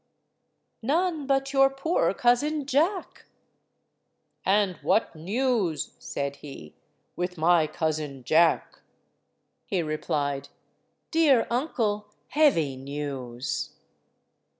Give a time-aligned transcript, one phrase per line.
[0.81, 3.25] "None, but your poor cousin Jack."
[4.43, 6.73] "And what news," said he,
[7.15, 8.79] "with my cousin Jack?"
[9.63, 10.49] He replied—
[11.11, 13.75] "Dear uncle, heavy news."